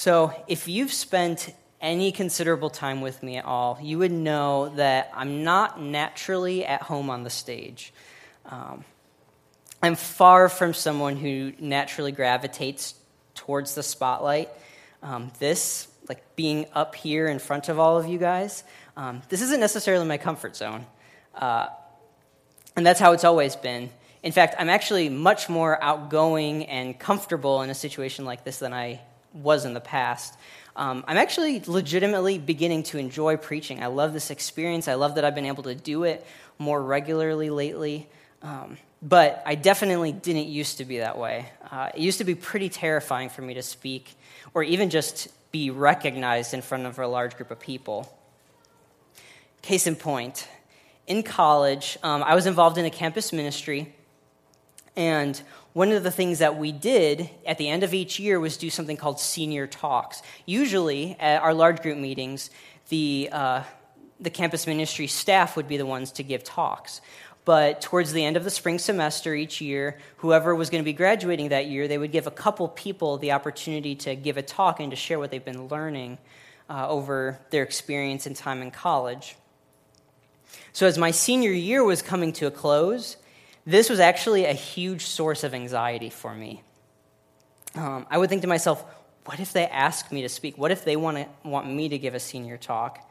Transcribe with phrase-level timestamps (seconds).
[0.00, 5.10] So, if you've spent any considerable time with me at all, you would know that
[5.12, 7.92] I'm not naturally at home on the stage.
[8.46, 8.84] Um,
[9.82, 12.94] I'm far from someone who naturally gravitates
[13.34, 14.50] towards the spotlight.
[15.02, 18.62] Um, this, like being up here in front of all of you guys,
[18.96, 20.86] um, this isn't necessarily my comfort zone.
[21.34, 21.70] Uh,
[22.76, 23.90] and that's how it's always been.
[24.22, 28.72] In fact, I'm actually much more outgoing and comfortable in a situation like this than
[28.72, 29.00] I
[29.38, 30.36] was in the past.
[30.76, 33.82] Um, I'm actually legitimately beginning to enjoy preaching.
[33.82, 34.86] I love this experience.
[34.86, 36.24] I love that I've been able to do it
[36.58, 38.08] more regularly lately.
[38.42, 41.48] Um, but I definitely didn't used to be that way.
[41.70, 44.14] Uh, it used to be pretty terrifying for me to speak
[44.54, 48.12] or even just be recognized in front of a large group of people.
[49.62, 50.48] Case in point,
[51.06, 53.92] in college, um, I was involved in a campus ministry
[54.94, 55.40] and
[55.78, 58.68] one of the things that we did at the end of each year was do
[58.68, 60.22] something called senior talks.
[60.44, 62.50] Usually, at our large group meetings,
[62.88, 63.62] the, uh,
[64.18, 67.00] the campus ministry staff would be the ones to give talks.
[67.44, 70.92] But towards the end of the spring semester each year, whoever was going to be
[70.92, 74.80] graduating that year, they would give a couple people the opportunity to give a talk
[74.80, 76.18] and to share what they've been learning
[76.68, 79.36] uh, over their experience and time in college.
[80.72, 83.16] So, as my senior year was coming to a close,
[83.68, 86.62] this was actually a huge source of anxiety for me.
[87.74, 88.82] Um, I would think to myself,
[89.26, 90.56] what if they ask me to speak?
[90.56, 93.06] What if they want, to, want me to give a senior talk?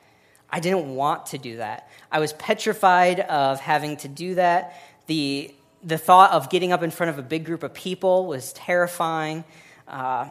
[0.49, 1.87] I didn't want to do that.
[2.11, 4.81] I was petrified of having to do that.
[5.05, 8.51] The, the thought of getting up in front of a big group of people was
[8.53, 9.43] terrifying.
[9.87, 10.29] Uh,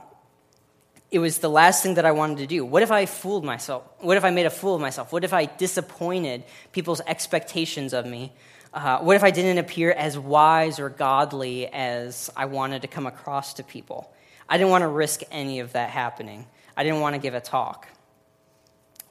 [1.12, 2.64] it was the last thing that I wanted to do.
[2.64, 3.84] What if I fooled myself?
[4.00, 5.12] What if I made a fool of myself?
[5.12, 8.32] What if I disappointed people's expectations of me?
[8.76, 13.06] Uh, what if I didn't appear as wise or godly as I wanted to come
[13.06, 14.12] across to people?
[14.50, 16.46] I didn't want to risk any of that happening.
[16.76, 17.88] I didn't want to give a talk.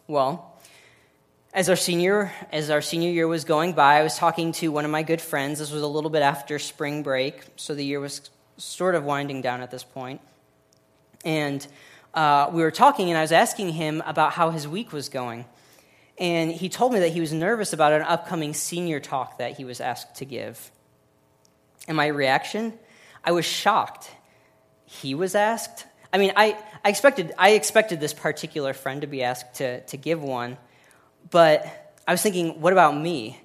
[0.05, 0.55] Well,
[1.51, 4.85] as our senior as our senior year was going by, I was talking to one
[4.85, 5.57] of my good friends.
[5.57, 9.41] This was a little bit after spring break, so the year was sort of winding
[9.41, 10.21] down at this point.
[11.23, 11.65] And
[12.13, 15.45] uh, we were talking, and I was asking him about how his week was going.
[16.17, 19.65] And he told me that he was nervous about an upcoming senior talk that he
[19.65, 20.71] was asked to give.
[21.87, 22.73] And my reaction?
[23.23, 24.09] I was shocked.
[24.85, 25.85] He was asked?
[26.13, 29.97] I mean, I, I, expected, I expected this particular friend to be asked to, to
[29.97, 30.57] give one,
[31.29, 33.41] but I was thinking, what about me?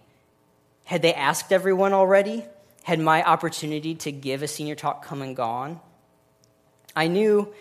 [0.84, 2.44] Had they asked everyone already?
[2.84, 5.80] Had my opportunity to give a senior talk come and gone?
[6.94, 7.52] I knew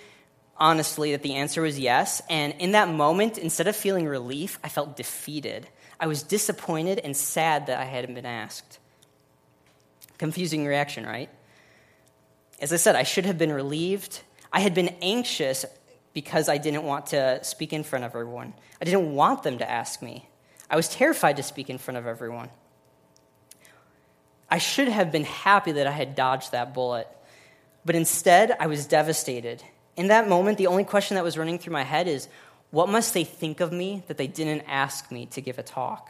[0.60, 2.22] honestly that the answer was yes.
[2.30, 5.68] And in that moment, instead of feeling relief, I felt defeated.
[6.00, 8.80] I was disappointed and sad that I hadn't been asked.
[10.18, 11.30] Confusing reaction, right?
[12.62, 14.22] As I said, I should have been relieved.
[14.52, 15.66] I had been anxious
[16.14, 18.54] because I didn't want to speak in front of everyone.
[18.82, 20.28] I didn't want them to ask me.
[20.70, 22.50] I was terrified to speak in front of everyone.
[24.50, 27.08] I should have been happy that I had dodged that bullet,
[27.86, 29.64] but instead I was devastated
[30.00, 32.30] in that moment, the only question that was running through my head is
[32.72, 36.10] what must they think of me that they didn't ask me to give a talk?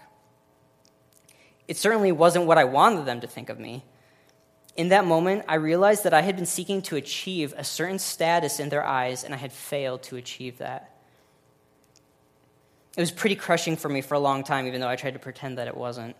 [1.67, 3.83] It certainly wasn't what I wanted them to think of me.
[4.75, 8.59] In that moment, I realized that I had been seeking to achieve a certain status
[8.59, 10.95] in their eyes, and I had failed to achieve that.
[12.95, 15.19] It was pretty crushing for me for a long time, even though I tried to
[15.19, 16.15] pretend that it wasn't.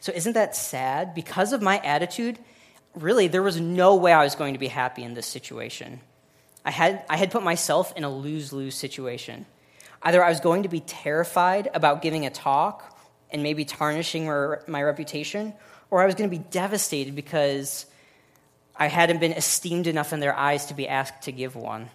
[0.00, 1.14] So, isn't that sad?
[1.14, 2.38] Because of my attitude,
[2.96, 6.00] really, there was no way I was going to be happy in this situation.
[6.64, 9.46] I had, I had put myself in a lose lose situation.
[10.02, 12.98] Either I was going to be terrified about giving a talk
[13.30, 15.54] and maybe tarnishing my, my reputation,
[15.90, 17.86] or I was going to be devastated because
[18.74, 21.90] I hadn't been esteemed enough in their eyes to be asked to give one.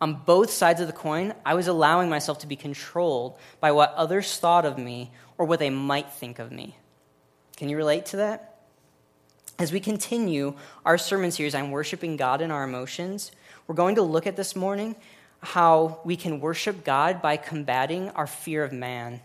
[0.00, 3.92] On both sides of the coin, I was allowing myself to be controlled by what
[3.94, 6.76] others thought of me or what they might think of me.
[7.56, 8.49] Can you relate to that?
[9.60, 10.54] As we continue
[10.86, 13.30] our sermon series on worshiping God in our emotions,
[13.66, 14.96] we're going to look at this morning
[15.42, 19.20] how we can worship God by combating our fear of man.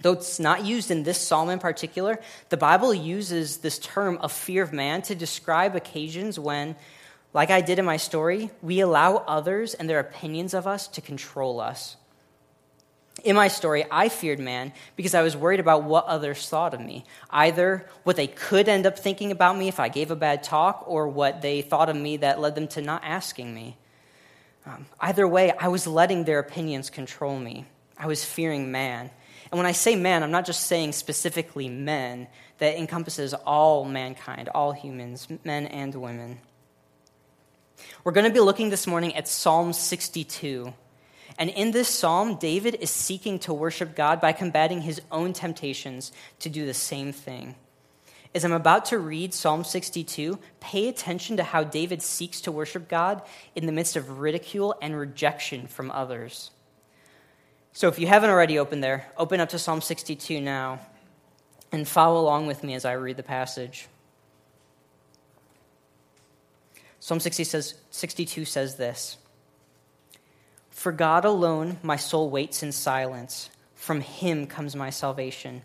[0.00, 2.18] Though it's not used in this psalm in particular,
[2.48, 6.74] the Bible uses this term of fear of man to describe occasions when,
[7.32, 11.00] like I did in my story, we allow others and their opinions of us to
[11.00, 11.96] control us.
[13.24, 16.80] In my story, I feared man because I was worried about what others thought of
[16.80, 17.04] me.
[17.28, 20.84] Either what they could end up thinking about me if I gave a bad talk,
[20.86, 23.76] or what they thought of me that led them to not asking me.
[24.64, 27.66] Um, either way, I was letting their opinions control me.
[27.98, 29.10] I was fearing man.
[29.50, 32.28] And when I say man, I'm not just saying specifically men,
[32.60, 36.38] that encompasses all mankind, all humans, men and women.
[38.04, 40.72] We're going to be looking this morning at Psalm 62.
[41.40, 46.12] And in this psalm, David is seeking to worship God by combating his own temptations
[46.40, 47.54] to do the same thing.
[48.34, 52.88] As I'm about to read Psalm 62, pay attention to how David seeks to worship
[52.88, 53.22] God
[53.56, 56.50] in the midst of ridicule and rejection from others.
[57.72, 60.78] So if you haven't already opened there, open up to Psalm 62 now
[61.72, 63.88] and follow along with me as I read the passage.
[67.00, 69.16] Psalm 60 says, 62 says this
[70.80, 75.60] For God alone my soul waits in silence, from him comes my salvation.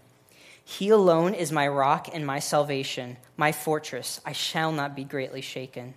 [0.62, 4.19] He alone is my rock and my salvation, my fortress.
[4.25, 5.94] I shall not be greatly shaken.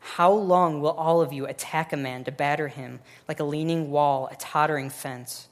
[0.00, 3.90] How long will all of you attack a man to batter him like a leaning
[3.90, 5.48] wall, a tottering fence?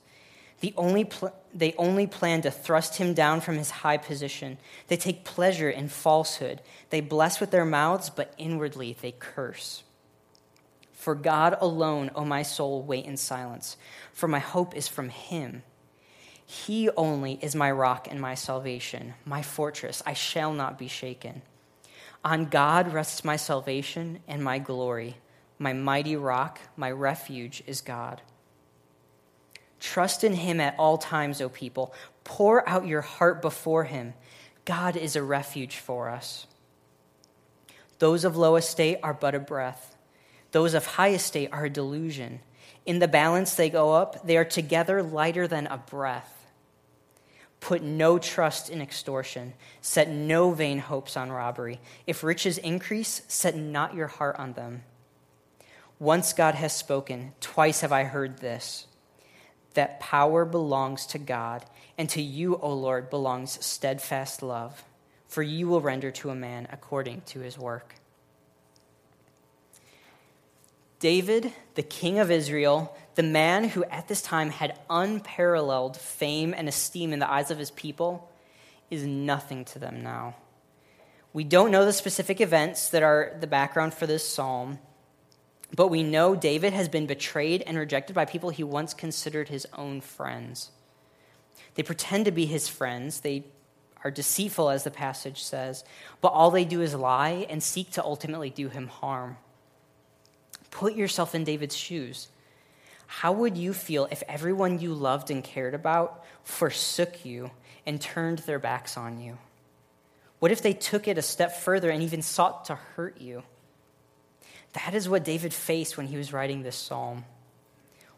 [0.60, 4.56] The only pl- they only plan to thrust him down from his high position.
[4.88, 6.62] They take pleasure in falsehood.
[6.88, 9.82] They bless with their mouths, but inwardly they curse.
[11.06, 13.76] For God alone, O my soul, wait in silence,
[14.12, 15.62] for my hope is from him.
[16.44, 20.02] He only is my rock and my salvation, my fortress.
[20.04, 21.42] I shall not be shaken.
[22.24, 25.18] On God rests my salvation and my glory.
[25.60, 28.20] My mighty rock, my refuge is God.
[29.78, 31.94] Trust in him at all times, O people.
[32.24, 34.14] Pour out your heart before him.
[34.64, 36.48] God is a refuge for us.
[38.00, 39.95] Those of low estate are but a breath,
[40.56, 42.40] those of high estate are a delusion.
[42.86, 46.46] In the balance they go up, they are together lighter than a breath.
[47.60, 49.52] Put no trust in extortion.
[49.82, 51.78] Set no vain hopes on robbery.
[52.06, 54.84] If riches increase, set not your heart on them.
[55.98, 58.86] Once God has spoken, twice have I heard this
[59.74, 61.66] that power belongs to God,
[61.98, 64.84] and to you, O Lord, belongs steadfast love,
[65.28, 67.96] for you will render to a man according to his work.
[70.98, 76.68] David, the king of Israel, the man who at this time had unparalleled fame and
[76.68, 78.30] esteem in the eyes of his people,
[78.90, 80.36] is nothing to them now.
[81.32, 84.78] We don't know the specific events that are the background for this psalm,
[85.74, 89.66] but we know David has been betrayed and rejected by people he once considered his
[89.74, 90.70] own friends.
[91.74, 93.20] They pretend to be his friends.
[93.20, 93.44] They
[94.02, 95.84] are deceitful, as the passage says,
[96.20, 99.36] but all they do is lie and seek to ultimately do him harm.
[100.76, 102.28] Put yourself in David's shoes.
[103.06, 107.50] How would you feel if everyone you loved and cared about forsook you
[107.86, 109.38] and turned their backs on you?
[110.38, 113.42] What if they took it a step further and even sought to hurt you?
[114.74, 117.24] That is what David faced when he was writing this psalm.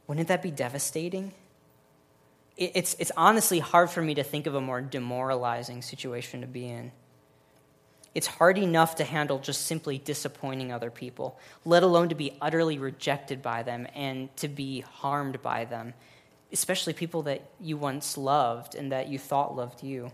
[0.09, 1.35] Wouldn't that be devastating?
[2.57, 6.67] It's, it's honestly hard for me to think of a more demoralizing situation to be
[6.67, 6.91] in.
[8.19, 12.77] It's hard enough to handle just simply disappointing other people, let alone to be utterly
[12.77, 15.95] rejected by them and to be harmed by them,
[16.53, 20.11] especially people that you once loved and that you thought loved you.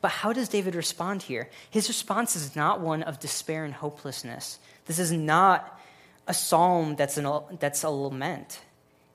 [0.00, 1.48] But how does David respond here?
[1.70, 4.58] His response is not one of despair and hopelessness.
[4.86, 5.80] This is not
[6.26, 7.28] a psalm that's, an,
[7.60, 8.58] that's a lament,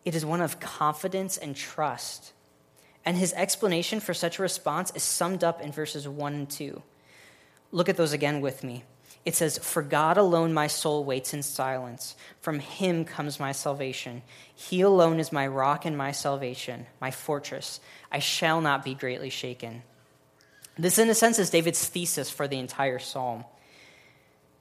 [0.05, 2.31] it is one of confidence and trust.
[3.03, 6.81] And his explanation for such a response is summed up in verses 1 and 2.
[7.71, 8.83] Look at those again with me.
[9.25, 12.15] It says, For God alone my soul waits in silence.
[12.39, 14.21] From him comes my salvation.
[14.55, 17.81] He alone is my rock and my salvation, my fortress.
[18.09, 19.83] I shall not be greatly shaken.
[20.77, 23.43] This, in a sense, is David's thesis for the entire psalm.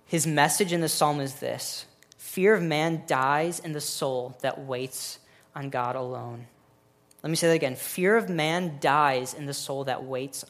[0.06, 1.86] His message in the psalm is this
[2.18, 5.20] Fear of man dies in the soul that waits
[5.54, 6.46] on God alone.
[7.22, 7.76] Let me say that again.
[7.76, 10.44] Fear of man dies in the soul that waits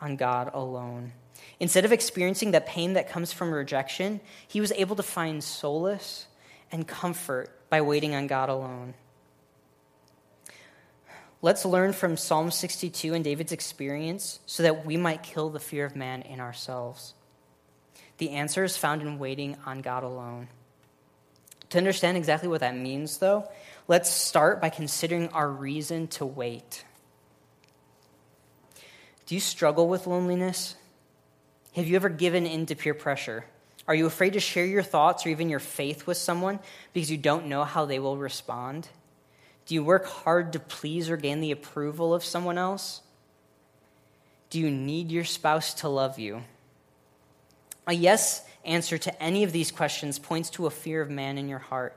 [0.00, 1.12] on God alone.
[1.58, 6.26] Instead of experiencing the pain that comes from rejection, he was able to find solace
[6.70, 8.94] and comfort by waiting on God alone.
[11.42, 15.84] Let's learn from Psalm 62 and David's experience so that we might kill the fear
[15.86, 17.14] of man in ourselves.
[18.18, 20.48] The answer is found in waiting on God alone.
[21.70, 23.48] To understand exactly what that means, though,
[23.88, 26.84] let's start by considering our reason to wait.
[29.26, 30.76] Do you struggle with loneliness?
[31.76, 33.44] Have you ever given in to peer pressure?
[33.86, 36.58] Are you afraid to share your thoughts or even your faith with someone
[36.94, 38.88] because you don't know how they will respond?
[39.66, 43.02] Do you work hard to please or gain the approval of someone else?
[44.48, 46.44] Do you need your spouse to love you?
[47.86, 51.46] A yes answer to any of these questions points to a fear of man in
[51.46, 51.94] your heart.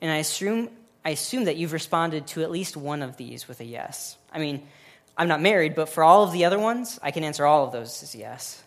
[0.00, 0.70] And I assume,
[1.04, 4.16] I assume that you've responded to at least one of these with a yes.
[4.32, 4.66] I mean,
[5.14, 7.72] I'm not married, but for all of the other ones, I can answer all of
[7.72, 8.64] those as yes.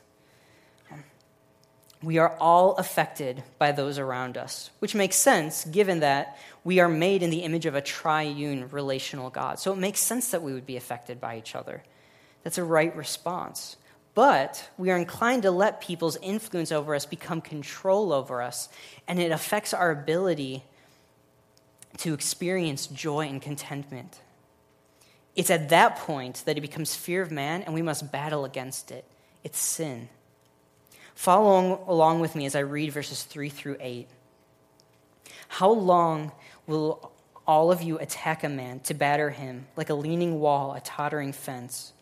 [2.03, 6.89] We are all affected by those around us, which makes sense given that we are
[6.89, 9.57] made in the image of a triune relational God.
[9.59, 11.81] So it makes sense that we would be affected by each other.
[12.43, 13.77] That's a right response.
[14.15, 18.69] But we are inclined to let people's influence over us become control over us,
[19.07, 20.63] and it affects our ability
[21.97, 24.19] to experience joy and contentment.
[25.35, 28.91] It's at that point that it becomes fear of man, and we must battle against
[28.91, 29.05] it.
[29.43, 30.09] It's sin.
[31.15, 34.07] Follow along with me as I read verses 3 through 8.
[35.47, 36.31] How long
[36.65, 37.11] will
[37.45, 41.33] all of you attack a man to batter him like a leaning wall, a tottering
[41.33, 41.93] fence?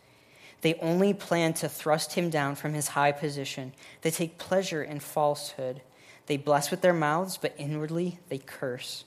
[0.61, 3.73] They only plan to thrust him down from his high position.
[4.01, 5.81] They take pleasure in falsehood.
[6.27, 9.03] They bless with their mouths, but inwardly they curse.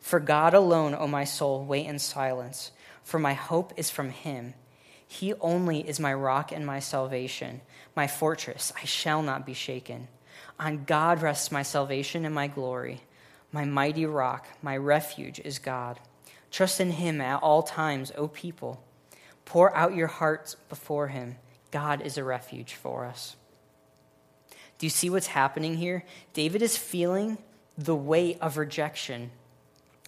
[0.00, 2.72] For God alone, O my soul, wait in silence,
[3.04, 4.54] for my hope is from him.
[5.12, 7.62] He only is my rock and my salvation,
[7.96, 8.72] my fortress.
[8.80, 10.06] I shall not be shaken.
[10.60, 13.02] On God rests my salvation and my glory.
[13.50, 15.98] My mighty rock, my refuge is God.
[16.52, 18.84] Trust in him at all times, O people.
[19.44, 21.38] Pour out your hearts before him.
[21.72, 23.34] God is a refuge for us.
[24.78, 26.04] Do you see what's happening here?
[26.34, 27.36] David is feeling
[27.76, 29.32] the weight of rejection,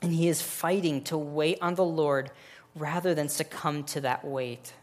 [0.00, 2.30] and he is fighting to wait on the Lord
[2.76, 4.74] rather than succumb to that weight.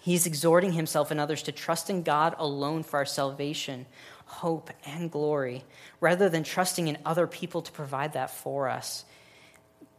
[0.00, 3.84] He's exhorting himself and others to trust in God alone for our salvation,
[4.24, 5.62] hope, and glory,
[6.00, 9.04] rather than trusting in other people to provide that for us.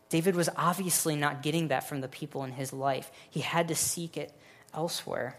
[0.09, 3.11] David was obviously not getting that from the people in his life.
[3.29, 4.33] He had to seek it
[4.73, 5.37] elsewhere.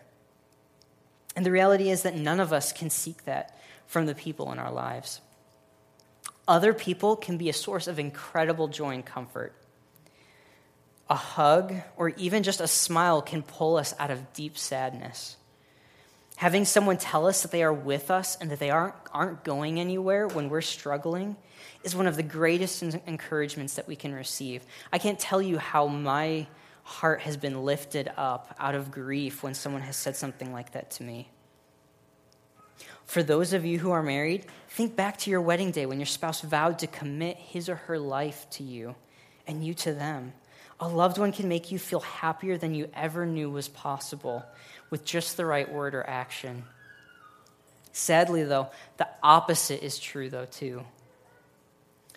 [1.35, 4.59] And the reality is that none of us can seek that from the people in
[4.61, 5.21] our lives.
[6.47, 9.55] Other people can be a source of incredible joy and comfort
[11.09, 15.37] a hug, or even just a smile can pull us out of deep sadness.
[16.37, 19.79] Having someone tell us that they are with us and that they aren't, aren't going
[19.79, 21.37] anywhere when we're struggling
[21.85, 24.65] is one of the greatest encouragements that we can receive.
[24.93, 26.47] I can't tell you how my
[26.85, 30.91] heart has been lifted up out of grief when someone has said something like that
[30.93, 31.29] to me.
[33.05, 36.07] For those of you who are married, think back to your wedding day when your
[36.07, 38.95] spouse vowed to commit his or her life to you
[39.47, 40.33] and you to them.
[40.83, 44.45] A loved one can make you feel happier than you ever knew was possible
[44.91, 46.65] with just the right word or action.
[47.93, 50.83] Sadly, though, the opposite is true, though, too.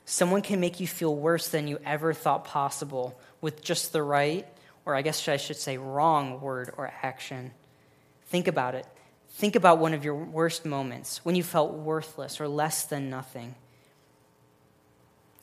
[0.06, 4.48] Someone can make you feel worse than you ever thought possible with just the right,
[4.84, 7.52] or I guess I should say wrong word or action.
[8.30, 8.88] Think about it.
[9.34, 13.54] Think about one of your worst moments when you felt worthless or less than nothing.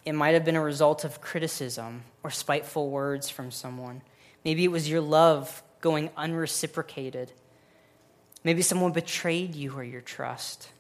[0.05, 4.03] It might have been a result of criticism or spiteful words from someone.
[4.45, 7.33] Maybe it was your love going unreciprocated.
[8.45, 10.71] Maybe someone betrayed you or your trust.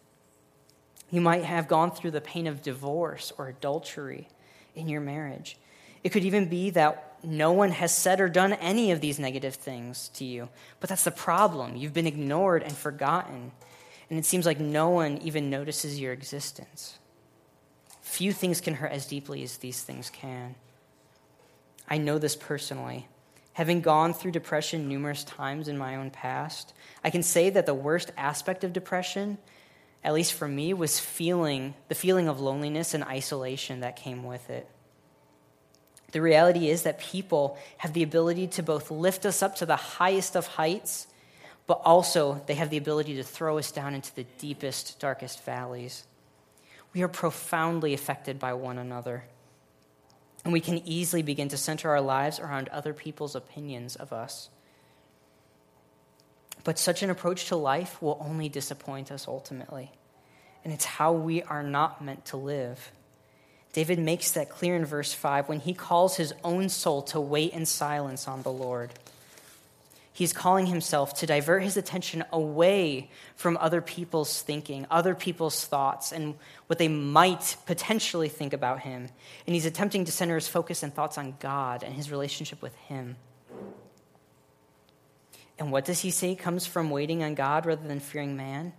[1.10, 4.28] You might have gone through the pain of divorce or adultery
[4.74, 5.56] in your marriage.
[6.02, 9.54] It could even be that no one has said or done any of these negative
[9.54, 10.48] things to you.
[10.80, 11.76] But that's the problem.
[11.76, 13.52] You've been ignored and forgotten.
[14.10, 16.98] And it seems like no one even notices your existence.
[18.12, 20.54] Few things can hurt as deeply as these things can.
[21.88, 23.08] I know this personally.
[23.54, 27.72] Having gone through depression numerous times in my own past, I can say that the
[27.72, 29.38] worst aspect of depression,
[30.04, 34.50] at least for me, was feeling the feeling of loneliness and isolation that came with
[34.50, 34.68] it.
[36.10, 39.76] The reality is that people have the ability to both lift us up to the
[39.76, 41.06] highest of heights,
[41.66, 46.04] but also they have the ability to throw us down into the deepest, darkest valleys
[46.94, 49.24] we are profoundly affected by one another.
[50.44, 54.50] And we can easily begin to center our lives around other people's opinions of us.
[56.64, 59.90] But such an approach to life will only disappoint us ultimately.
[60.64, 62.92] And it's how we are not meant to live.
[63.72, 67.52] David makes that clear in verse 5 when he calls his own soul to wait
[67.52, 68.92] in silence on the Lord.
[70.14, 76.12] He's calling himself to divert his attention away from other people's thinking, other people's thoughts,
[76.12, 76.34] and
[76.66, 79.08] what they might potentially think about him.
[79.46, 82.74] And he's attempting to center his focus and thoughts on God and his relationship with
[82.76, 83.16] him.
[85.58, 88.74] And what does he say comes from waiting on God rather than fearing man?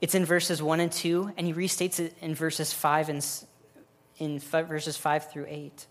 [0.00, 3.44] It's in verses 1 and 2, and he restates it in verses 5 and
[4.18, 5.86] in verses 5 through 8.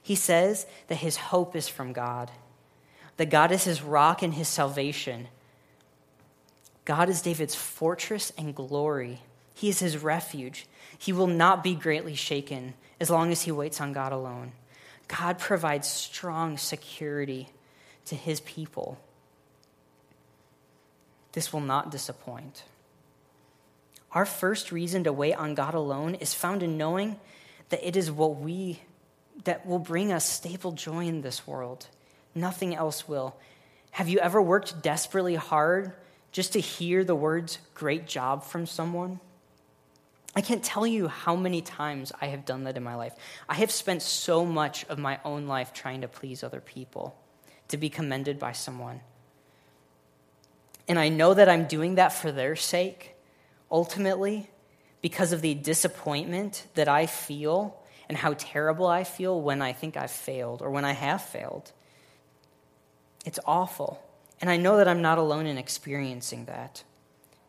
[0.00, 2.30] He says that his hope is from God
[3.16, 5.28] that God is his rock and his salvation.
[6.84, 9.20] God is David's fortress and glory.
[9.54, 10.66] He is his refuge.
[10.98, 14.52] He will not be greatly shaken as long as he waits on God alone.
[15.08, 17.48] God provides strong security
[18.06, 18.98] to his people.
[21.32, 22.64] This will not disappoint.
[24.12, 27.18] Our first reason to wait on God alone is found in knowing
[27.70, 28.80] that it is what we
[29.42, 31.88] that will bring us stable joy in this world.
[32.34, 33.36] Nothing else will.
[33.92, 35.92] Have you ever worked desperately hard
[36.32, 39.20] just to hear the words great job from someone?
[40.36, 43.14] I can't tell you how many times I have done that in my life.
[43.48, 47.16] I have spent so much of my own life trying to please other people,
[47.68, 49.00] to be commended by someone.
[50.88, 53.14] And I know that I'm doing that for their sake,
[53.70, 54.50] ultimately,
[55.00, 59.96] because of the disappointment that I feel and how terrible I feel when I think
[59.96, 61.72] I've failed or when I have failed.
[63.24, 64.02] It's awful.
[64.40, 66.82] And I know that I'm not alone in experiencing that.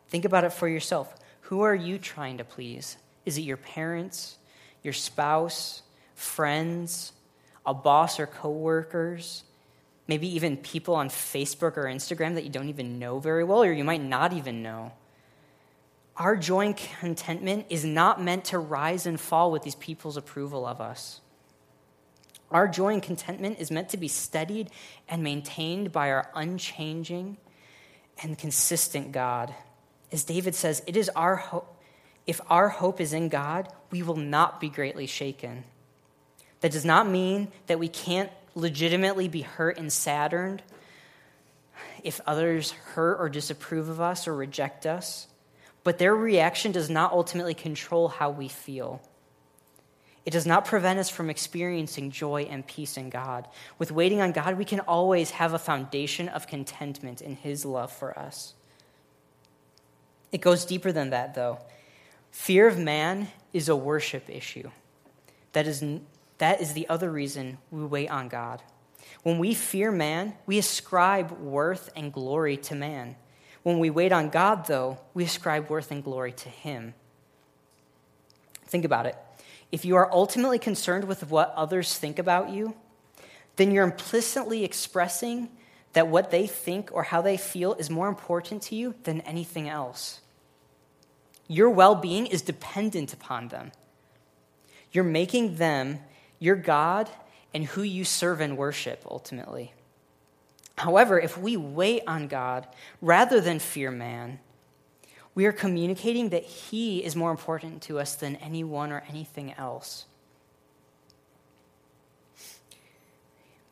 [0.08, 1.14] Think about it for yourself.
[1.42, 2.96] Who are you trying to please?
[3.24, 4.38] Is it your parents,
[4.82, 5.82] your spouse,
[6.14, 7.12] friends,
[7.64, 9.44] a boss or coworkers?
[10.08, 13.72] Maybe even people on Facebook or Instagram that you don't even know very well, or
[13.72, 14.92] you might not even know.
[16.16, 20.64] Our joy and contentment is not meant to rise and fall with these people's approval
[20.64, 21.20] of us.
[22.50, 24.70] Our joy and contentment is meant to be studied
[25.08, 27.38] and maintained by our unchanging
[28.22, 29.54] and consistent God.
[30.12, 31.72] As David says, it is our hope.
[32.26, 35.64] If our hope is in God, we will not be greatly shaken.
[36.60, 40.62] That does not mean that we can't legitimately be hurt and saddened
[42.02, 45.26] if others hurt or disapprove of us or reject us,
[45.84, 49.02] but their reaction does not ultimately control how we feel.
[50.26, 53.46] It does not prevent us from experiencing joy and peace in God.
[53.78, 57.92] With waiting on God, we can always have a foundation of contentment in His love
[57.92, 58.54] for us.
[60.32, 61.60] It goes deeper than that, though.
[62.32, 64.68] Fear of man is a worship issue.
[65.52, 65.84] That is,
[66.38, 68.62] that is the other reason we wait on God.
[69.22, 73.14] When we fear man, we ascribe worth and glory to man.
[73.62, 76.94] When we wait on God, though, we ascribe worth and glory to Him.
[78.66, 79.16] Think about it
[79.76, 82.74] if you are ultimately concerned with what others think about you,
[83.56, 85.50] then you're implicitly expressing
[85.92, 89.68] that what they think or how they feel is more important to you than anything
[89.68, 90.20] else.
[91.46, 93.70] Your well being is dependent upon them.
[94.92, 95.98] You're making them
[96.38, 97.10] your God
[97.52, 99.74] and who you serve and worship ultimately.
[100.78, 102.66] However, if we wait on God
[103.02, 104.40] rather than fear man,
[105.36, 110.06] we are communicating that He is more important to us than anyone or anything else.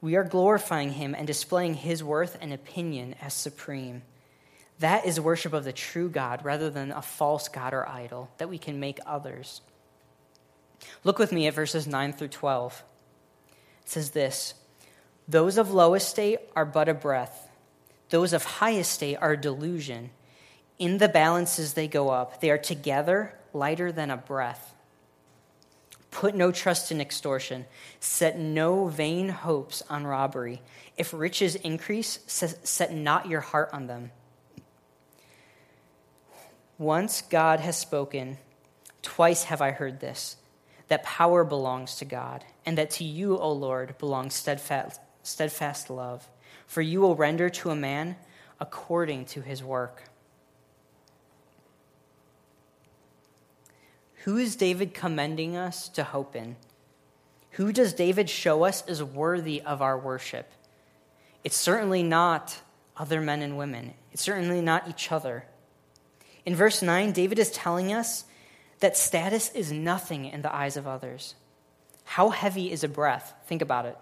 [0.02, 4.02] We are glorifying Him and displaying His worth and opinion as supreme.
[4.80, 8.50] That is worship of the true God rather than a false God or idol that
[8.50, 9.62] we can make others.
[11.02, 12.84] Look with me at verses 9 through 12.
[13.82, 14.52] It says this
[15.26, 17.48] Those of low estate are but a breath,
[18.10, 20.10] those of high estate are a delusion.
[20.78, 22.40] In the balances they go up.
[22.40, 24.74] They are together lighter than a breath.
[26.10, 27.66] Put no trust in extortion.
[28.00, 30.62] Set no vain hopes on robbery.
[30.96, 34.10] If riches increase, set not your heart on them.
[36.78, 38.38] Once God has spoken,
[39.02, 40.36] twice have I heard this
[40.88, 46.28] that power belongs to God, and that to you, O Lord, belongs steadfast, steadfast love.
[46.66, 48.16] For you will render to a man
[48.60, 50.02] according to his work.
[54.24, 56.56] Who is David commending us to hope in?
[57.52, 60.50] Who does David show us is worthy of our worship?
[61.44, 62.58] It's certainly not
[62.96, 65.44] other men and women, it's certainly not each other.
[66.46, 68.24] In verse 9, David is telling us
[68.80, 71.34] that status is nothing in the eyes of others.
[72.04, 73.34] How heavy is a breath?
[73.46, 73.98] Think about it.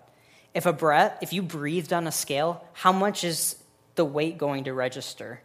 [0.55, 3.57] If a breath, if you breathed on a scale, how much is
[3.97, 5.41] the weight going to register?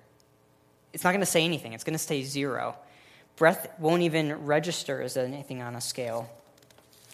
[0.93, 1.73] It's not going to say anything.
[1.73, 2.75] It's going to stay zero.
[3.38, 6.30] Breath won't even register as anything on a scale.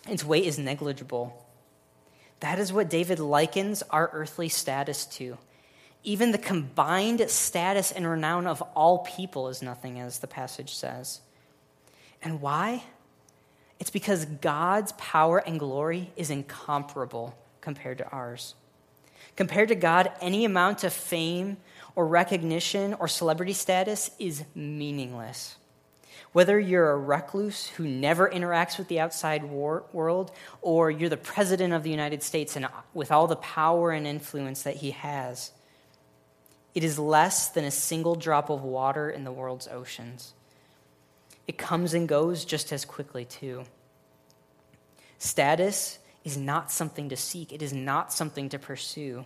[0.07, 1.45] Its weight is negligible.
[2.39, 5.37] That is what David likens our earthly status to.
[6.03, 11.21] Even the combined status and renown of all people is nothing, as the passage says.
[12.21, 12.83] And why?
[13.79, 18.55] It's because God's power and glory is incomparable compared to ours.
[19.35, 21.57] Compared to God, any amount of fame
[21.95, 25.55] or recognition or celebrity status is meaningless.
[26.33, 31.15] Whether you're a recluse who never interacts with the outside war- world, or you're the
[31.15, 34.91] president of the United States and uh, with all the power and influence that he
[34.91, 35.51] has,
[36.73, 40.33] it is less than a single drop of water in the world's oceans.
[41.47, 43.65] It comes and goes just as quickly, too.
[45.19, 49.25] Status is not something to seek, it is not something to pursue.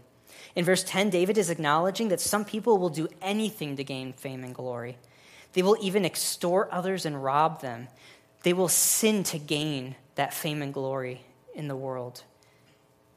[0.55, 4.43] In verse 10, David is acknowledging that some people will do anything to gain fame
[4.43, 4.97] and glory.
[5.53, 7.87] They will even extort others and rob them.
[8.43, 11.21] They will sin to gain that fame and glory
[11.53, 12.23] in the world.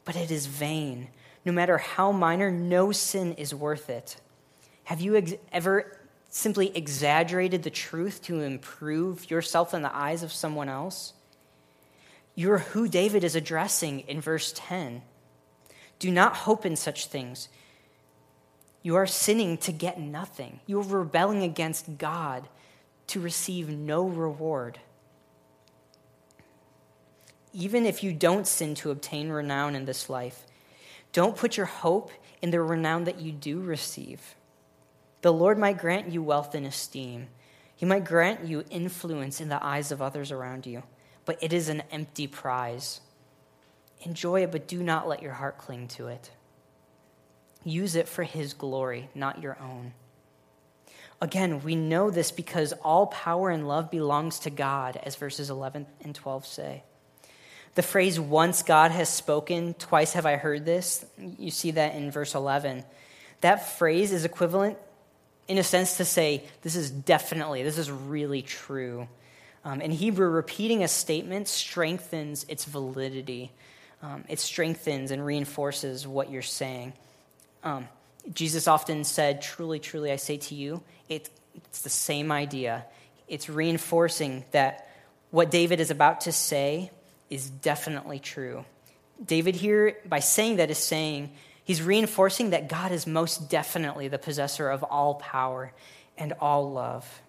[0.04, 1.08] But it is vain.
[1.44, 4.16] No matter how minor, no sin is worth it.
[4.84, 5.98] Have you ex- ever
[6.30, 11.12] simply exaggerated the truth to improve yourself in the eyes of someone else?
[12.34, 15.02] You're who David is addressing in verse 10.
[15.98, 17.48] Do not hope in such things.
[18.82, 20.60] You are sinning to get nothing.
[20.66, 22.48] You are rebelling against God
[23.08, 24.78] to receive no reward.
[27.52, 30.46] Even if you don't sin to obtain renown in this life,
[31.12, 34.34] don't put your hope in the renown that you do receive.
[35.22, 37.28] The Lord might grant you wealth and esteem.
[37.76, 40.82] He might grant you influence in the eyes of others around you,
[41.24, 43.00] but it is an empty prize.
[44.02, 46.30] Enjoy it, but do not let your heart cling to it.
[47.64, 49.92] Use it for His glory, not your own.
[51.20, 55.86] Again, we know this because all power and love belongs to God, as verses 11
[56.02, 56.82] and 12 say.
[57.74, 61.04] The phrase, once God has spoken, twice have I heard this,
[61.38, 62.84] you see that in verse 11.
[63.42, 64.78] That phrase is equivalent,
[65.46, 69.06] in a sense, to say, this is definitely, this is really true.
[69.64, 73.52] Um, in Hebrew, repeating a statement strengthens its validity,
[74.02, 76.94] um, it strengthens and reinforces what you're saying.
[77.62, 77.88] Um,
[78.32, 82.84] Jesus often said, Truly, truly, I say to you, it, it's the same idea.
[83.28, 84.88] It's reinforcing that
[85.30, 86.90] what David is about to say
[87.28, 88.64] is definitely true.
[89.24, 91.30] David here, by saying that, is saying
[91.64, 95.72] he's reinforcing that God is most definitely the possessor of all power
[96.18, 97.22] and all love.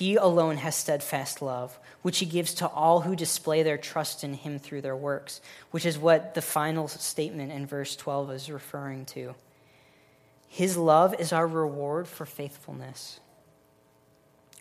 [0.00, 4.32] He alone has steadfast love, which he gives to all who display their trust in
[4.32, 9.04] him through their works, which is what the final statement in verse 12 is referring
[9.04, 9.34] to.
[10.48, 13.20] His love is our reward for faithfulness.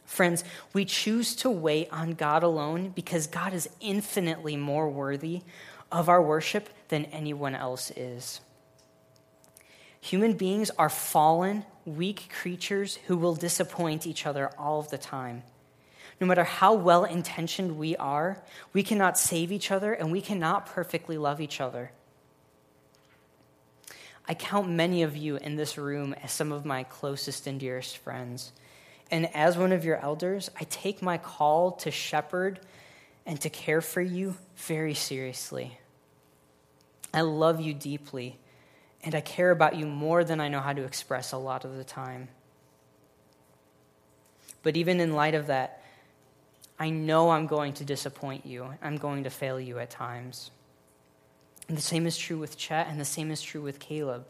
[0.04, 5.44] Friends, we choose to wait on God alone because God is infinitely more worthy
[5.90, 8.42] of our worship than anyone else is.
[10.02, 11.64] Human beings are fallen,
[11.96, 15.44] weak creatures who will disappoint each other all of the time.
[16.20, 18.42] No matter how well intentioned we are,
[18.74, 21.92] we cannot save each other and we cannot perfectly love each other.
[24.28, 27.98] I count many of you in this room as some of my closest and dearest
[27.98, 28.52] friends.
[29.10, 32.60] And as one of your elders, I take my call to shepherd
[33.26, 35.80] and to care for you very seriously.
[37.14, 38.38] I love you deeply,
[39.04, 41.78] and I care about you more than I know how to express a lot of
[41.78, 42.30] the time.
[44.62, 45.82] But even in light of that,
[46.78, 48.74] I know I'm going to disappoint you.
[48.82, 50.52] I'm going to fail you at times.
[51.68, 54.26] And the same is true with Chet, and the same is true with Caleb.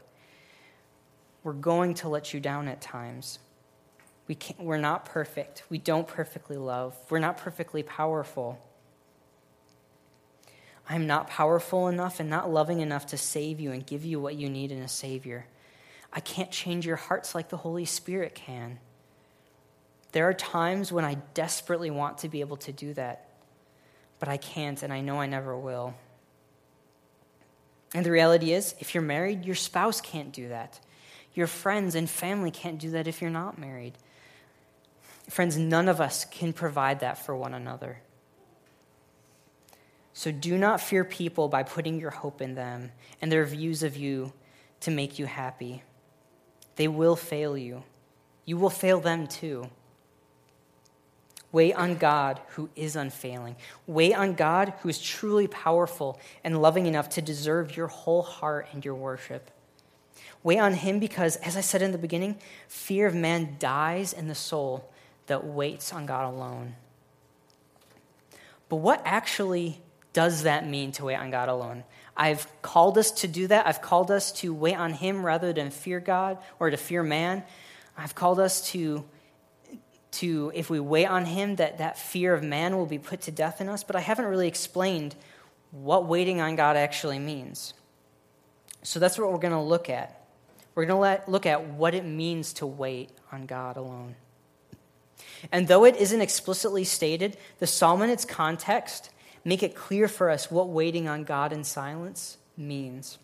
[1.43, 3.39] We're going to let you down at times.
[4.27, 5.63] We can't, we're not perfect.
[5.69, 6.95] We don't perfectly love.
[7.09, 8.59] We're not perfectly powerful.
[10.91, 14.35] I'm not powerful enough and not loving enough to save you and give you what
[14.35, 15.45] you need in a Savior.
[16.11, 18.79] I can't change your hearts like the Holy Spirit can.
[20.11, 23.29] There are times when I desperately want to be able to do that,
[24.17, 25.93] but I can't, and I know I never will.
[27.93, 30.79] And the reality is, if you're married, your spouse can't do that.
[31.35, 33.93] Your friends and family can't do that if you're not married.
[35.29, 38.01] Friends, none of us can provide that for one another.
[40.19, 43.95] So do not fear people by putting your hope in them and their views of
[43.95, 44.33] you
[44.81, 45.81] to make you happy.
[46.75, 47.83] They will fail you.
[48.43, 49.69] You will fail them too.
[51.53, 53.55] Wait on God who is unfailing.
[53.87, 58.67] Wait on God who is truly powerful and loving enough to deserve your whole heart
[58.73, 59.49] and your worship.
[60.43, 62.35] Wait on Him because, as I said in the beginning,
[62.67, 64.91] fear of man dies in the soul
[65.27, 66.75] that waits on God alone.
[68.67, 69.79] But what actually
[70.13, 71.83] does that mean to wait on God alone?
[72.15, 73.65] I've called us to do that.
[73.67, 77.43] I've called us to wait on Him rather than fear God or to fear man.
[77.97, 79.05] I've called us to,
[80.11, 83.31] to if we wait on Him, that that fear of man will be put to
[83.31, 83.83] death in us.
[83.83, 85.15] But I haven't really explained
[85.71, 87.73] what waiting on God actually means.
[88.83, 90.25] So that's what we're going to look at.
[90.75, 94.15] We're going to look at what it means to wait on God alone.
[95.51, 99.09] And though it isn't explicitly stated, the psalm in its context
[99.43, 103.17] make it clear for us what waiting on God in silence means.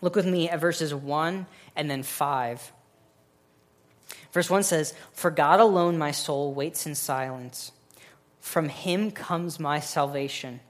[0.00, 1.46] Look with me at verses 1
[1.76, 2.72] and then 5.
[4.32, 7.72] Verse 1 says, For God alone my soul waits in silence.
[8.40, 10.60] From him comes my salvation.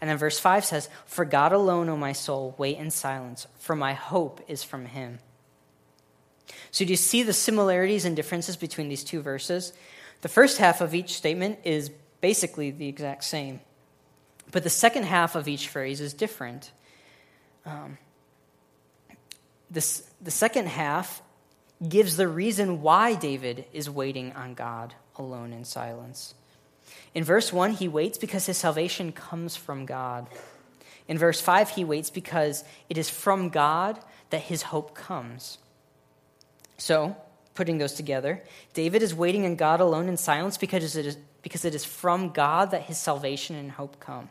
[0.00, 3.74] And then verse 5 says, For God alone, O my soul, wait in silence, for
[3.74, 5.18] my hope is from him.
[6.70, 9.72] So, do you see the similarities and differences between these two verses?
[10.20, 13.60] The first half of each statement is basically the exact same,
[14.50, 16.72] but the second half of each phrase is different.
[17.66, 17.98] Um,
[19.70, 21.22] this, the second half
[21.86, 26.34] gives the reason why David is waiting on God alone in silence.
[27.14, 30.26] In verse 1, he waits because his salvation comes from God.
[31.06, 33.98] In verse 5, he waits because it is from God
[34.30, 35.58] that his hope comes.
[36.76, 37.16] So,
[37.54, 38.42] putting those together,
[38.74, 42.30] David is waiting on God alone in silence because it is, because it is from
[42.30, 44.28] God that his salvation and hope come.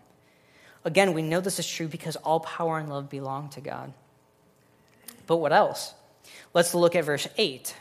[0.88, 3.92] Again, we know this is true because all power and love belong to God.
[5.26, 5.94] But what else?
[6.54, 7.76] Let's look at verse 8.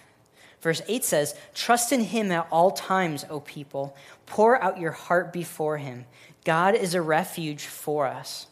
[0.61, 3.97] Verse 8 says, Trust in him at all times, O people.
[4.27, 6.05] Pour out your heart before him.
[6.45, 8.49] God is a refuge for us.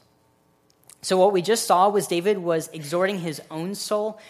[1.03, 4.21] So, what we just saw was David was exhorting his own soul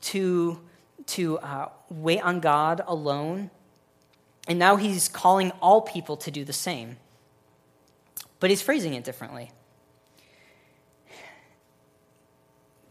[0.00, 0.60] to,
[1.08, 3.50] to uh, wait on God alone.
[4.48, 6.96] And now he's calling all people to do the same.
[8.40, 9.50] But he's phrasing it differently.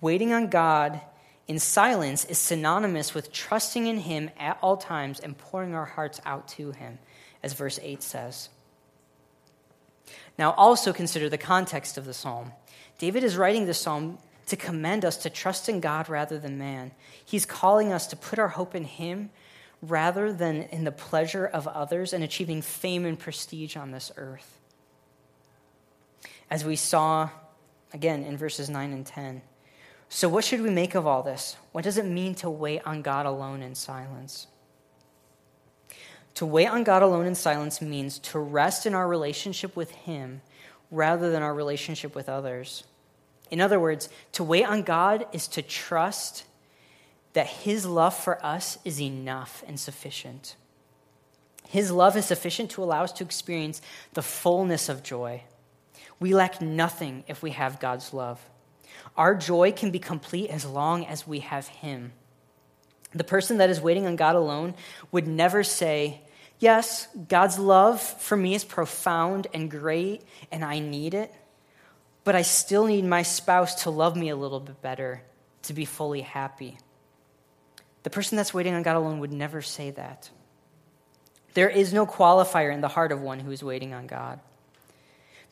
[0.04, 1.00] Waiting on God
[1.48, 6.20] in silence is synonymous with trusting in Him at all times and pouring our hearts
[6.26, 7.00] out to Him,
[7.42, 8.50] as verse 8 says.
[10.38, 12.52] Now, also consider the context of the psalm.
[12.98, 16.92] David is writing the psalm to commend us to trust in God rather than man.
[17.24, 19.30] He's calling us to put our hope in Him
[19.82, 24.60] rather than in the pleasure of others and achieving fame and prestige on this earth.
[26.52, 27.30] As we saw
[27.94, 29.42] again in verses 9 and 10.
[30.16, 31.58] So, what should we make of all this?
[31.72, 34.46] What does it mean to wait on God alone in silence?
[36.36, 40.42] To wait on God alone in silence means to rest in our relationship with Him
[40.92, 42.84] rather than our relationship with others.
[43.50, 46.44] In other words, to wait on God is to trust
[47.34, 50.56] that His love for us is enough and sufficient.
[51.70, 53.82] His love is sufficient to allow us to experience
[54.14, 55.42] the fullness of joy.
[56.20, 58.40] We lack nothing if we have God's love.
[59.16, 62.14] Our joy can be complete as long as we have Him.
[63.14, 64.74] The person that is waiting on God alone
[65.12, 66.22] would never say,
[66.60, 70.22] Yes, God's love for me is profound and great,
[70.52, 71.34] and I need it,
[72.24, 75.22] but I still need my spouse to love me a little bit better
[75.64, 76.78] to be fully happy.
[78.04, 80.30] The person that's waiting on God alone would never say that.
[81.54, 84.40] There is no qualifier in the heart of one who is waiting on God.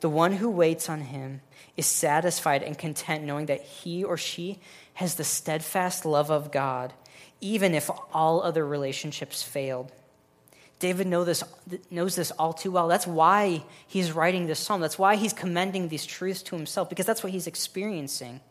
[0.01, 1.41] The one who waits on him
[1.77, 4.59] is satisfied and content knowing that he or she
[4.95, 6.91] has the steadfast love of God,
[7.39, 9.91] even if all other relationships failed.
[10.79, 11.43] David know this,
[11.91, 12.87] knows this all too well.
[12.87, 14.81] That's why he's writing this psalm.
[14.81, 18.41] That's why he's commending these truths to himself, because that's what he's experiencing.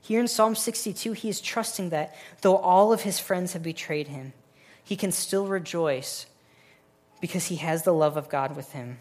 [0.00, 4.06] Here in Psalm 62, he is trusting that though all of his friends have betrayed
[4.08, 4.32] him,
[4.82, 6.26] he can still rejoice
[7.20, 8.98] because he has the love of God with him.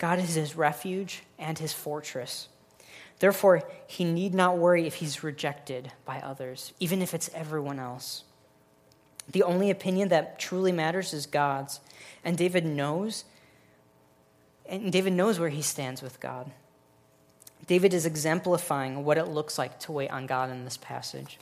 [0.00, 2.48] God is his refuge and his fortress.
[3.18, 8.24] Therefore, he need not worry if he's rejected by others, even if it's everyone else.
[9.28, 11.80] The only opinion that truly matters is God's,
[12.24, 13.24] and David knows
[14.66, 16.50] and David knows where he stands with God.
[17.66, 21.38] David is exemplifying what it looks like to wait on God in this passage.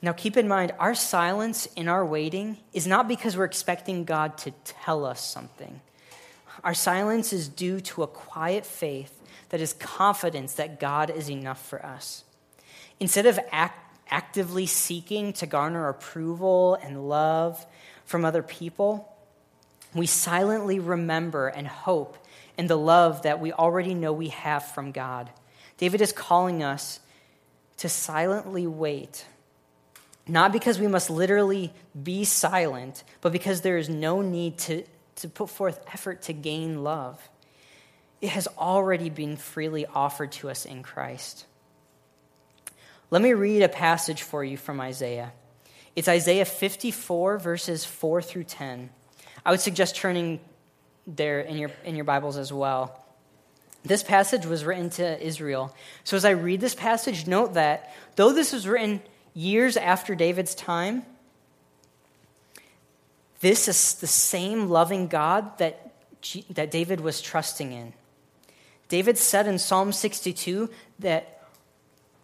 [0.00, 4.36] Now, keep in mind, our silence in our waiting is not because we're expecting God
[4.38, 5.80] to tell us something.
[6.64, 11.64] Our silence is due to a quiet faith that is confidence that God is enough
[11.66, 12.24] for us.
[13.00, 13.78] Instead of act,
[14.10, 17.66] actively seeking to garner approval and love
[18.04, 19.12] from other people,
[19.94, 22.16] we silently remember and hope
[22.56, 25.30] in the love that we already know we have from God.
[25.78, 27.00] David is calling us
[27.78, 29.26] to silently wait,
[30.28, 34.84] not because we must literally be silent, but because there is no need to
[35.16, 37.20] to put forth effort to gain love.
[38.20, 41.46] It has already been freely offered to us in Christ.
[43.10, 45.32] Let me read a passage for you from Isaiah.
[45.94, 48.88] It's Isaiah 54, verses 4 through 10.
[49.44, 50.40] I would suggest turning
[51.06, 52.98] there in your, in your Bibles as well.
[53.84, 55.74] This passage was written to Israel.
[56.04, 59.02] So as I read this passage, note that though this was written
[59.34, 61.04] years after David's time,
[63.42, 65.92] this is the same loving God that,
[66.50, 67.92] that David was trusting in.
[68.88, 71.42] David said in Psalm 62 that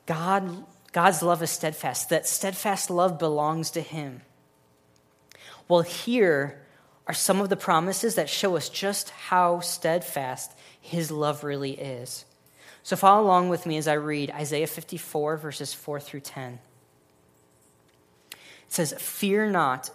[0.06, 4.22] God, God's love is steadfast, that steadfast love belongs to him.
[5.66, 6.62] Well, here
[7.08, 12.24] are some of the promises that show us just how steadfast his love really is.
[12.84, 16.60] So follow along with me as I read Isaiah 54, verses 4 through 10.
[18.30, 19.90] It says, Fear not,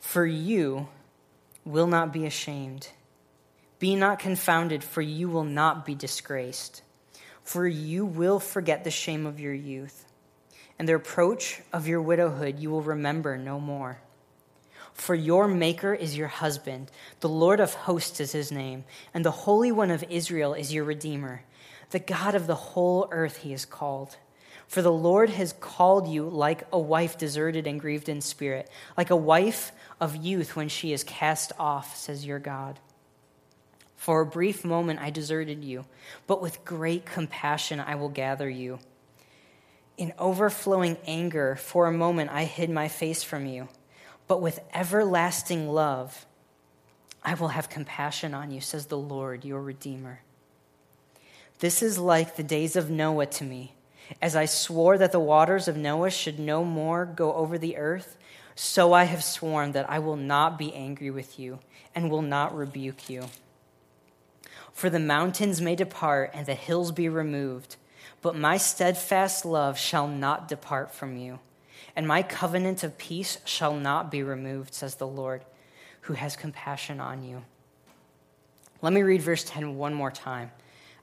[0.00, 0.88] for you
[1.64, 2.88] will not be ashamed.
[3.78, 6.82] Be not confounded, for you will not be disgraced.
[7.44, 10.06] For you will forget the shame of your youth,
[10.78, 14.00] and the reproach of your widowhood you will remember no more.
[14.92, 18.84] For your Maker is your husband, the Lord of hosts is his name,
[19.14, 21.42] and the Holy One of Israel is your Redeemer.
[21.90, 24.16] The God of the whole earth he is called.
[24.70, 29.10] For the Lord has called you like a wife deserted and grieved in spirit, like
[29.10, 32.78] a wife of youth when she is cast off, says your God.
[33.96, 35.86] For a brief moment I deserted you,
[36.28, 38.78] but with great compassion I will gather you.
[39.96, 43.66] In overflowing anger, for a moment I hid my face from you,
[44.28, 46.26] but with everlasting love
[47.24, 50.20] I will have compassion on you, says the Lord, your Redeemer.
[51.58, 53.74] This is like the days of Noah to me.
[54.20, 58.16] As I swore that the waters of Noah should no more go over the earth,
[58.54, 61.60] so I have sworn that I will not be angry with you
[61.94, 63.24] and will not rebuke you.
[64.72, 67.76] For the mountains may depart and the hills be removed,
[68.22, 71.38] but my steadfast love shall not depart from you,
[71.96, 75.44] and my covenant of peace shall not be removed, says the Lord,
[76.02, 77.42] who has compassion on you.
[78.82, 80.50] Let me read verse 10 one more time.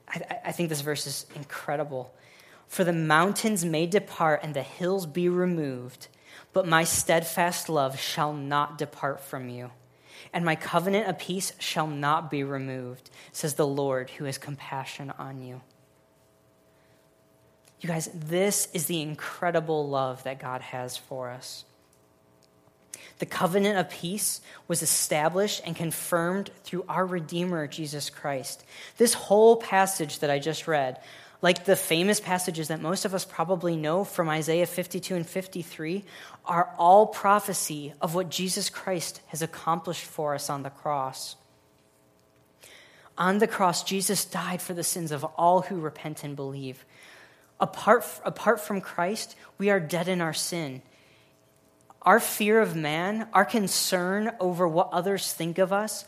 [0.08, 2.12] I, I think this verse is incredible.
[2.68, 6.08] For the mountains may depart and the hills be removed,
[6.52, 9.70] but my steadfast love shall not depart from you,
[10.32, 15.12] and my covenant of peace shall not be removed, says the Lord who has compassion
[15.18, 15.62] on you.
[17.80, 21.64] You guys, this is the incredible love that God has for us.
[23.18, 28.64] The covenant of peace was established and confirmed through our Redeemer, Jesus Christ.
[28.96, 31.00] This whole passage that I just read,
[31.40, 36.04] like the famous passages that most of us probably know from Isaiah 52 and 53,
[36.44, 41.36] are all prophecy of what Jesus Christ has accomplished for us on the cross.
[43.16, 46.84] On the cross, Jesus died for the sins of all who repent and believe.
[47.60, 50.82] Apart, apart from Christ, we are dead in our sin
[52.02, 56.04] our fear of man, our concern over what others think of us,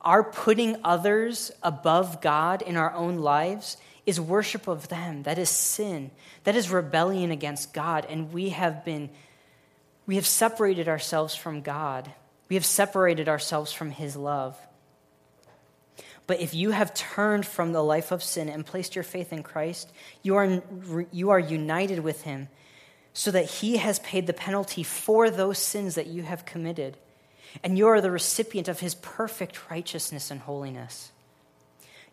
[0.00, 5.22] our putting others above God in our own lives is worship of them.
[5.22, 6.10] That is sin.
[6.44, 8.06] That is rebellion against God.
[8.08, 9.10] And we have been,
[10.06, 12.10] we have separated ourselves from God.
[12.48, 14.58] We have separated ourselves from His love.
[16.26, 19.42] But if you have turned from the life of sin and placed your faith in
[19.42, 20.62] Christ, you are,
[21.10, 22.48] you are united with Him
[23.14, 26.96] so that he has paid the penalty for those sins that you have committed.
[27.62, 31.12] And you are the recipient of his perfect righteousness and holiness.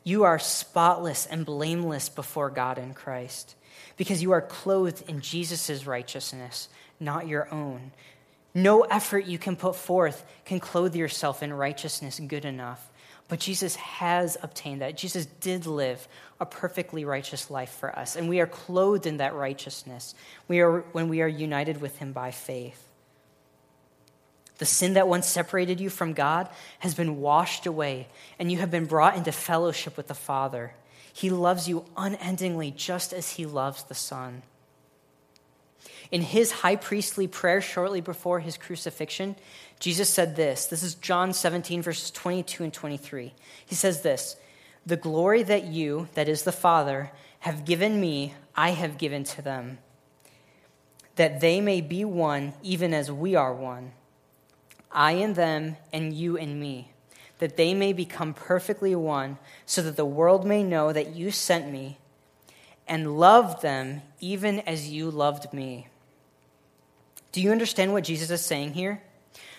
[0.10, 3.54] You are spotless and blameless before God in Christ
[3.96, 6.68] because you are clothed in Jesus' righteousness,
[7.00, 7.92] not your own.
[8.56, 12.90] No effort you can put forth can clothe yourself in righteousness good enough.
[13.28, 14.98] But Jesus has obtained that.
[14.98, 16.08] Jesus did live
[16.40, 20.16] a perfectly righteous life for us, and we are clothed in that righteousness
[20.48, 22.89] we are, when we are united with Him by faith.
[24.60, 26.48] The sin that once separated you from God
[26.80, 30.74] has been washed away, and you have been brought into fellowship with the Father.
[31.12, 34.44] He loves you unendingly, just as He loves the Son.
[36.12, 39.36] In his high priestly prayer shortly before his crucifixion,
[39.80, 40.66] Jesus said this.
[40.66, 43.34] This is John 17, verses 22 and 23.
[43.66, 44.36] He says this
[44.86, 49.42] The glory that you, that is the Father, have given me, I have given to
[49.42, 49.78] them,
[51.16, 53.92] that they may be one, even as we are one.
[54.92, 56.92] I and them, and you and me,
[57.40, 61.72] that they may become perfectly one, so that the world may know that you sent
[61.72, 61.98] me
[62.88, 65.88] and loved them even as you loved me.
[67.32, 69.04] Do you understand what Jesus is saying here?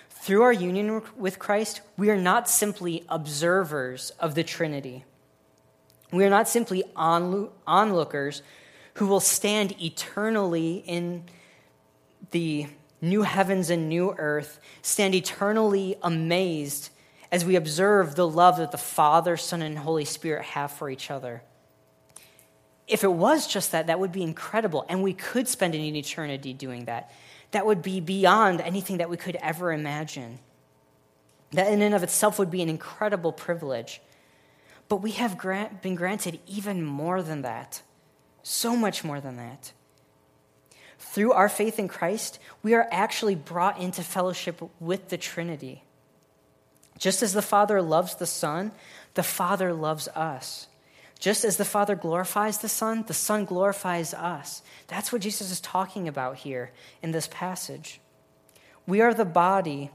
[0.08, 5.04] Through our union with Christ, we are not simply observers of the Trinity.
[6.12, 8.42] We are not simply onlookers
[8.94, 11.24] who will stand eternally in
[12.32, 12.66] the
[13.00, 16.90] new heavens and new earth, stand eternally amazed
[17.32, 21.10] as we observe the love that the Father, Son, and Holy Spirit have for each
[21.10, 21.42] other.
[22.88, 26.52] If it was just that, that would be incredible, and we could spend an eternity
[26.52, 27.12] doing that
[27.50, 30.38] that would be beyond anything that we could ever imagine.
[31.52, 34.00] That in and of itself would be an incredible privilege.
[34.88, 37.82] But we have grant, been granted even more than that,
[38.42, 39.72] so much more than that.
[41.10, 45.82] Through our faith in Christ, we are actually brought into fellowship with the Trinity.
[46.98, 48.70] Just as the Father loves the Son,
[49.14, 50.68] the Father loves us.
[51.18, 54.62] Just as the Father glorifies the Son, the Son glorifies us.
[54.86, 56.70] That's what Jesus is talking about here
[57.02, 58.00] in this passage.
[58.86, 59.90] We are the body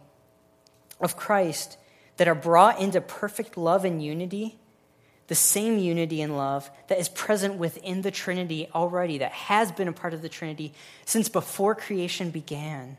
[0.99, 1.77] of Christ
[2.17, 4.57] that are brought into perfect love and unity,
[5.27, 9.87] the same unity and love that is present within the Trinity already, that has been
[9.87, 10.73] a part of the Trinity
[11.05, 12.97] since before creation began.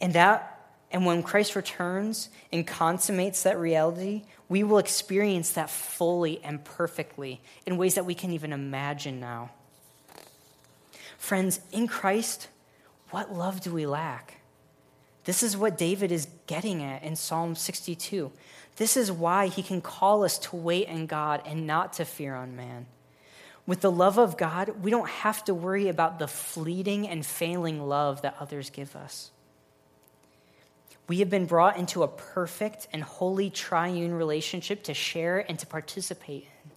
[0.00, 6.40] And that and when Christ returns and consummates that reality, we will experience that fully
[6.42, 9.50] and perfectly in ways that we can even imagine now.
[11.16, 12.48] Friends, in Christ,
[13.10, 14.40] what love do we lack?
[15.24, 18.32] This is what David is getting at in Psalm 62.
[18.80, 22.34] This is why he can call us to wait in God and not to fear
[22.34, 22.86] on man.
[23.66, 27.86] With the love of God, we don't have to worry about the fleeting and failing
[27.86, 29.32] love that others give us.
[31.08, 35.66] We have been brought into a perfect and holy triune relationship to share and to
[35.66, 36.70] participate in.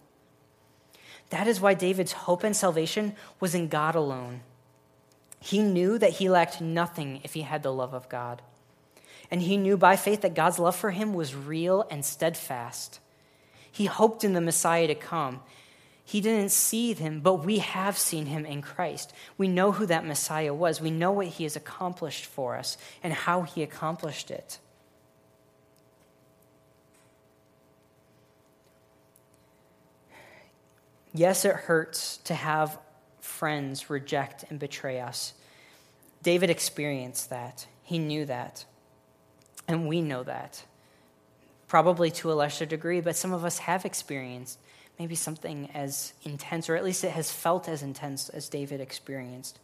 [1.30, 4.42] That is why David's hope and salvation was in God alone.
[5.40, 8.42] He knew that he lacked nothing if he had the love of God.
[9.30, 13.00] And he knew by faith that God's love for him was real and steadfast.
[13.70, 15.40] He hoped in the Messiah to come.
[16.04, 19.12] He didn't see him, but we have seen him in Christ.
[19.38, 20.80] We know who that Messiah was.
[20.80, 24.58] We know what he has accomplished for us and how he accomplished it.
[31.14, 32.78] Yes, it hurts to have
[33.20, 35.32] friends reject and betray us.
[36.22, 37.66] David experienced that.
[37.82, 38.64] He knew that.
[39.66, 40.64] And we know that.
[41.68, 44.58] Probably to a lesser degree, but some of us have experienced
[44.98, 49.58] maybe something as intense, or at least it has felt as intense as David experienced.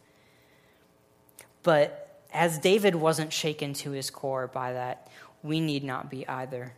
[1.63, 5.09] But as David wasn't shaken to his core by that,
[5.43, 6.73] we need not be either.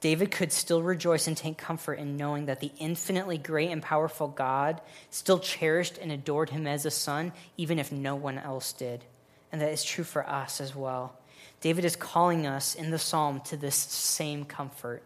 [0.00, 4.28] David could still rejoice and take comfort in knowing that the infinitely great and powerful
[4.28, 4.80] God
[5.10, 9.04] still cherished and adored him as a son, even if no one else did.
[9.50, 11.18] And that is true for us as well.
[11.66, 15.02] David is calling us in the psalm to this same comfort.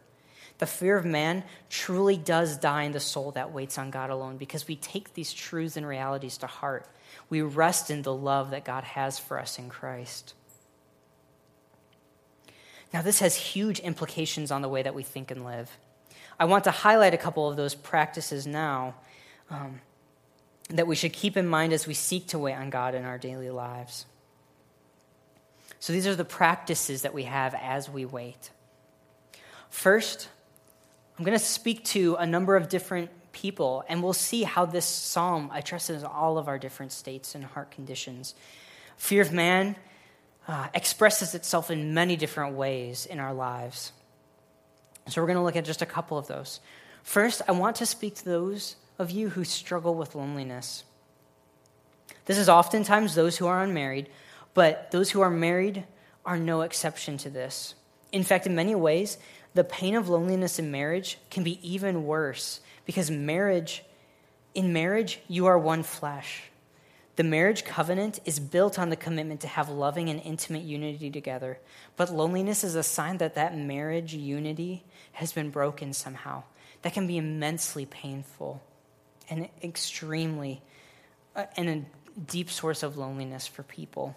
[0.58, 4.36] The fear of man truly does die in the soul that waits on God alone
[4.36, 6.86] because we take these truths and realities to heart.
[7.30, 10.34] We rest in the love that God has for us in Christ.
[12.92, 15.74] Now, this has huge implications on the way that we think and live.
[16.38, 18.96] I want to highlight a couple of those practices now
[19.48, 19.80] um,
[20.68, 23.16] that we should keep in mind as we seek to wait on God in our
[23.16, 24.04] daily lives.
[25.80, 28.50] So, these are the practices that we have as we wait.
[29.70, 30.28] First,
[31.18, 34.84] I'm going to speak to a number of different people, and we'll see how this
[34.84, 38.34] psalm addresses all of our different states and heart conditions.
[38.96, 39.76] Fear of man
[40.48, 43.92] uh, expresses itself in many different ways in our lives.
[45.08, 46.60] So we're going to look at just a couple of those.
[47.02, 50.84] First, I want to speak to those of you who struggle with loneliness.
[52.26, 54.08] This is oftentimes those who are unmarried,
[54.55, 55.84] but those who are married
[56.24, 57.74] are no exception to this.
[58.12, 59.18] In fact, in many ways,
[59.55, 63.84] the pain of loneliness in marriage can be even worse because marriage,
[64.55, 66.42] in marriage, you are one flesh.
[67.16, 71.59] The marriage covenant is built on the commitment to have loving and intimate unity together.
[71.96, 76.44] But loneliness is a sign that that marriage unity has been broken somehow.
[76.82, 78.62] That can be immensely painful
[79.28, 80.62] and extremely,
[81.36, 84.16] uh, and a deep source of loneliness for people.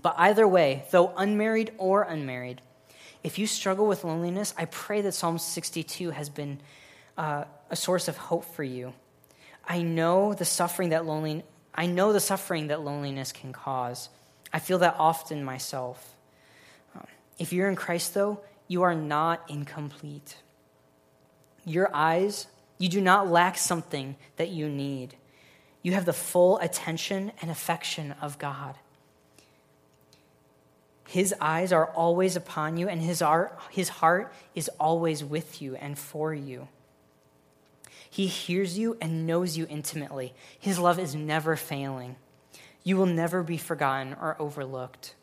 [0.00, 2.60] But either way, though unmarried or unmarried,
[3.24, 6.60] if you struggle with loneliness, I pray that Psalm 62 has been
[7.16, 8.94] uh, a source of hope for you.
[9.66, 11.44] I know the suffering that lonely,
[11.74, 14.08] I know the suffering that loneliness can cause.
[14.52, 16.14] I feel that often myself.
[16.94, 17.06] Um,
[17.38, 20.36] if you're in Christ, though, you are not incomplete.
[21.64, 22.46] Your eyes,
[22.78, 25.16] you do not lack something that you need.
[25.82, 28.76] You have the full attention and affection of God.
[31.08, 33.22] His eyes are always upon you, and his,
[33.70, 36.68] his heart is always with you and for you.
[38.10, 40.34] He hears you and knows you intimately.
[40.58, 42.16] His love is never failing.
[42.84, 45.14] You will never be forgotten or overlooked.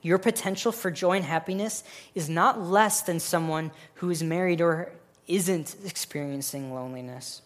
[0.00, 1.84] Your potential for joy and happiness
[2.14, 4.92] is not less than someone who is married or
[5.28, 7.42] isn't experiencing loneliness.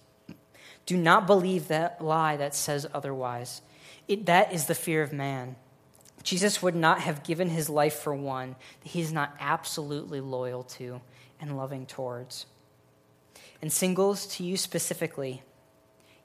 [0.86, 3.60] Do not believe that lie that says otherwise.
[4.06, 5.56] It, that is the fear of man.
[6.28, 10.62] Jesus would not have given his life for one that he is not absolutely loyal
[10.64, 11.00] to
[11.40, 12.44] and loving towards.
[13.62, 15.42] And singles, to you specifically,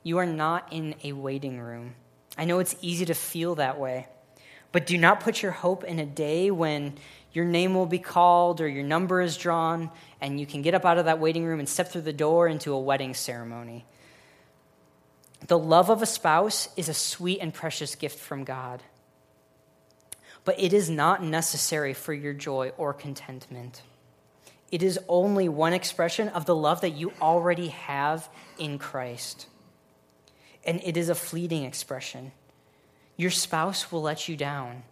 [0.04, 1.96] you are not in a waiting room.
[2.38, 4.08] I know it's easy to feel that way,
[4.74, 6.96] but do not put your hope in a day when
[7.32, 9.90] your name will be called or your number is drawn
[10.20, 12.50] and you can get up out of that waiting room and step through the door
[12.50, 13.86] into a wedding ceremony.
[15.48, 18.84] The love of a spouse is a sweet and precious gift from God.
[20.46, 23.82] But it is not necessary for your joy or contentment.
[24.72, 28.28] It is only one expression of the love that you already have
[28.58, 29.48] in Christ.
[30.66, 32.32] And it is a fleeting expression.
[33.16, 34.84] Your spouse will let you down.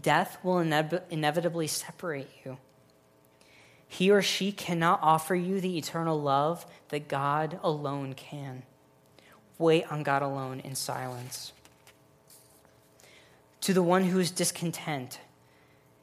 [0.00, 2.56] Death will ine- inevitably separate you.
[3.86, 8.62] He or she cannot offer you the eternal love that God alone can.
[9.58, 11.52] Wait on God alone in silence.
[13.62, 15.20] To the one who is discontent,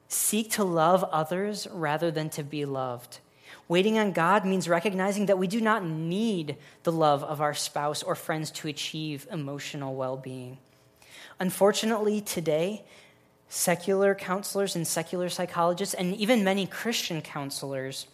[0.08, 3.20] seek to love others rather than to be loved.
[3.68, 8.02] Waiting on God means recognizing that we do not need the love of our spouse
[8.02, 10.58] or friends to achieve emotional well being.
[11.40, 12.84] Unfortunately, today,
[13.50, 18.08] secular counselors and secular psychologists, and even many Christian counselors,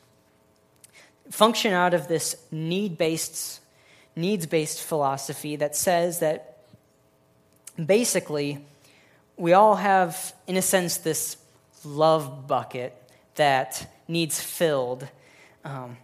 [1.29, 3.61] function out of this need based
[4.15, 6.57] needs based philosophy that says that
[7.83, 8.65] basically
[9.37, 11.37] we all have, in a sense, this
[11.83, 12.95] love bucket
[13.35, 15.07] that needs filled.
[15.63, 15.97] Um,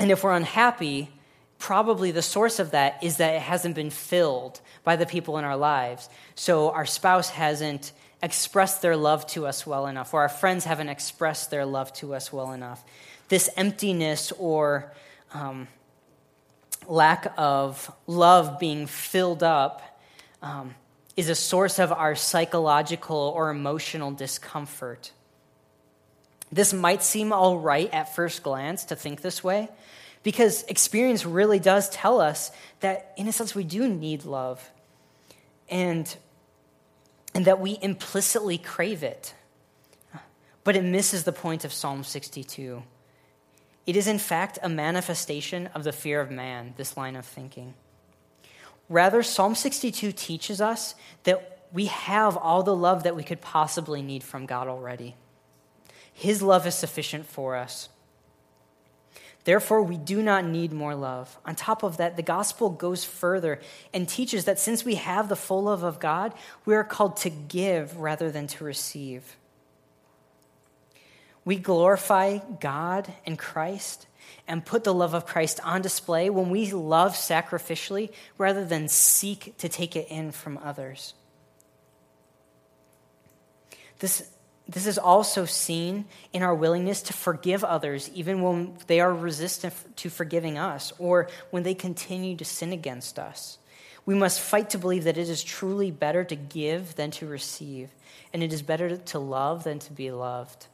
[0.00, 1.10] and if we're unhappy,
[1.58, 5.44] probably the source of that is that it hasn't been filled by the people in
[5.44, 6.08] our lives.
[6.34, 10.88] So our spouse hasn't expressed their love to us well enough, or our friends haven't
[10.88, 12.84] expressed their love to us well enough.
[13.28, 14.92] This emptiness or
[15.34, 15.68] um,
[16.86, 20.00] lack of love being filled up
[20.42, 20.74] um,
[21.16, 25.12] is a source of our psychological or emotional discomfort.
[26.50, 29.68] This might seem all right at first glance to think this way,
[30.22, 32.50] because experience really does tell us
[32.80, 34.70] that, in a sense, we do need love.
[35.68, 36.14] And
[37.34, 39.34] and that we implicitly crave it.
[40.64, 42.82] But it misses the point of Psalm 62.
[43.86, 47.74] It is, in fact, a manifestation of the fear of man, this line of thinking.
[48.88, 54.02] Rather, Psalm 62 teaches us that we have all the love that we could possibly
[54.02, 55.16] need from God already.
[56.12, 57.88] His love is sufficient for us.
[59.44, 61.36] Therefore, we do not need more love.
[61.44, 63.60] On top of that, the gospel goes further
[63.92, 66.32] and teaches that since we have the full love of God,
[66.64, 69.36] we are called to give rather than to receive.
[71.44, 74.06] We glorify God and Christ
[74.48, 79.56] and put the love of Christ on display when we love sacrificially rather than seek
[79.58, 81.14] to take it in from others.
[83.98, 84.28] This
[84.68, 89.74] this is also seen in our willingness to forgive others, even when they are resistant
[89.96, 93.58] to forgiving us or when they continue to sin against us.
[94.06, 97.90] We must fight to believe that it is truly better to give than to receive,
[98.32, 100.66] and it is better to love than to be loved.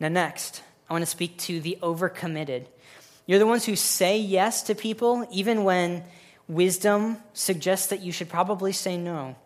[0.00, 2.66] Now, next, I want to speak to the overcommitted.
[3.26, 6.04] You're the ones who say yes to people, even when
[6.48, 9.36] wisdom suggests that you should probably say no.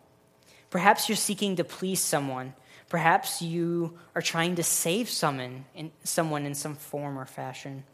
[0.70, 2.54] Perhaps you're seeking to please someone.
[2.88, 7.84] Perhaps you are trying to save someone in, someone in some form or fashion.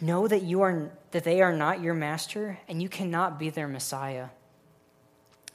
[0.00, 3.66] Know that, you are, that they are not your master and you cannot be their
[3.66, 4.28] Messiah.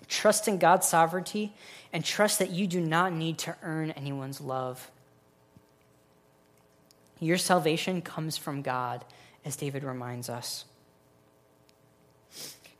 [0.07, 1.53] Trust in God's sovereignty
[1.93, 4.91] and trust that you do not need to earn anyone's love.
[7.23, 9.05] Your salvation comes from God,
[9.45, 10.65] as David reminds us.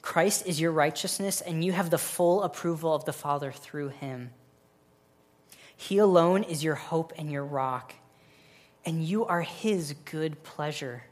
[0.01, 4.31] Christ is your righteousness, and you have the full approval of the Father through him.
[5.77, 7.93] He alone is your hope and your rock,
[8.85, 11.03] and you are his good pleasure.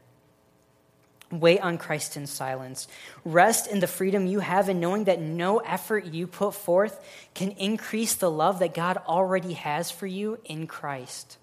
[1.30, 2.86] Wait on Christ in silence.
[3.24, 7.02] Rest in the freedom you have in knowing that no effort you put forth
[7.34, 11.38] can increase the love that God already has for you in Christ.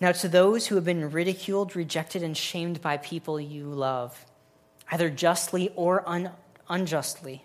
[0.00, 4.26] Now, to those who have been ridiculed, rejected, and shamed by people you love,
[4.90, 6.30] either justly or un-
[6.68, 7.44] unjustly.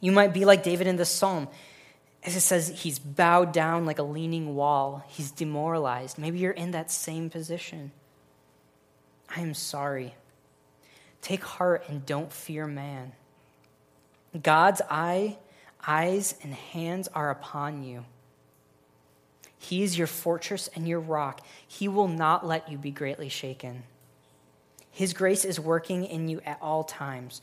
[0.00, 1.48] You might be like David in this psalm.
[2.22, 5.04] As it says, he's bowed down like a leaning wall.
[5.08, 6.18] He's demoralized.
[6.18, 7.92] Maybe you're in that same position.
[9.34, 10.14] I am sorry.
[11.22, 13.12] Take heart and don't fear man.
[14.40, 15.38] God's eye,
[15.86, 18.04] eyes and hands are upon you.
[19.66, 21.44] He is your fortress and your rock.
[21.66, 23.82] He will not let you be greatly shaken.
[24.92, 27.40] His grace is working in you at all times.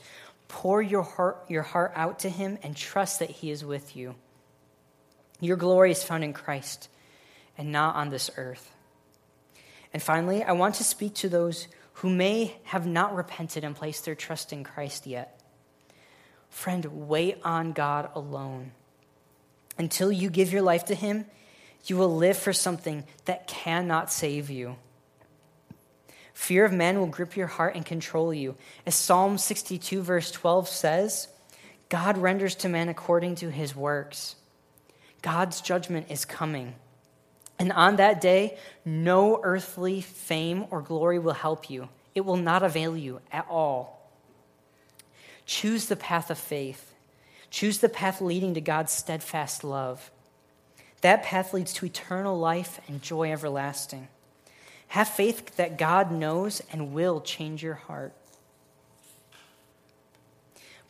[0.48, 4.14] Pour your heart, your heart out to Him and trust that He is with you.
[5.38, 6.88] Your glory is found in Christ
[7.58, 8.74] and not on this earth.
[9.92, 14.06] And finally, I want to speak to those who may have not repented and placed
[14.06, 15.38] their trust in Christ yet.
[16.48, 18.72] Friend, wait on God alone.
[19.76, 21.26] Until you give your life to Him,
[21.86, 24.76] you will live for something that cannot save you.
[26.32, 28.56] Fear of man will grip your heart and control you.
[28.86, 31.28] As Psalm 62, verse 12 says,
[31.88, 34.34] God renders to man according to his works.
[35.22, 36.74] God's judgment is coming.
[37.58, 41.88] And on that day, no earthly fame or glory will help you.
[42.14, 44.10] It will not avail you at all.
[45.46, 46.92] Choose the path of faith.
[47.50, 50.10] Choose the path leading to God's steadfast love.
[51.04, 54.08] That path leads to eternal life and joy everlasting.
[54.88, 58.14] Have faith that God knows and will change your heart.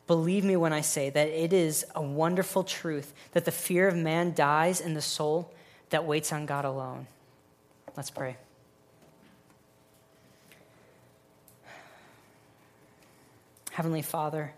[0.07, 3.97] Believe me when I say that it is a wonderful truth that the fear of
[3.97, 5.53] man dies in the soul
[5.91, 7.09] that waits on God alone.
[7.97, 8.37] Let's pray.
[13.73, 14.55] Heavenly Father,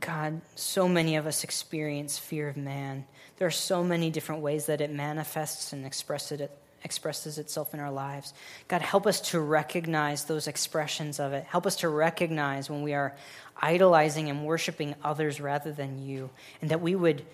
[0.00, 3.04] God, so many of us experience fear of man.
[3.36, 6.50] There are so many different ways that it manifests and expresses, it,
[6.82, 8.32] expresses itself in our lives.
[8.68, 11.44] God, help us to recognize those expressions of it.
[11.44, 13.14] Help us to recognize when we are
[13.60, 16.30] idolizing and worshiping others rather than you,
[16.62, 17.24] and that we would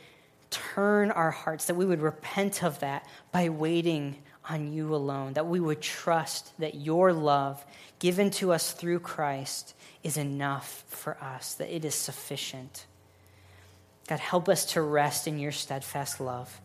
[0.50, 4.16] turn our hearts, that we would repent of that by waiting
[4.48, 7.64] on you alone, that we would trust that your love
[7.98, 9.74] given to us through Christ
[10.06, 12.86] is enough for us, that it is sufficient.
[14.06, 16.60] God, help us to rest in your steadfast love.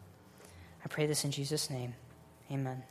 [0.85, 1.95] I pray this in Jesus' name.
[2.51, 2.83] Amen.